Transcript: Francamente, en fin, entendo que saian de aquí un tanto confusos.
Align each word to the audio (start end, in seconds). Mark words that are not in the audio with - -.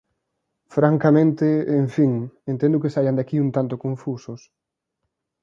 Francamente, 0.75 1.47
en 1.79 1.87
fin, 1.95 2.11
entendo 2.51 2.81
que 2.81 2.93
saian 2.95 3.15
de 3.17 3.23
aquí 3.23 3.37
un 3.45 3.49
tanto 3.57 3.75
confusos. 3.85 4.41